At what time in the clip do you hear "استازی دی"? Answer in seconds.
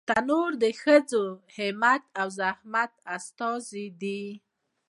3.15-4.23